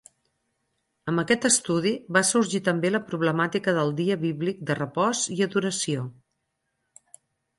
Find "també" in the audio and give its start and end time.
2.69-2.91